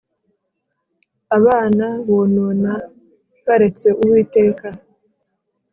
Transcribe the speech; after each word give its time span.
abana 1.37 1.85
bonona 2.07 2.73
baretse 3.45 3.87
Uwiteka, 4.01 4.67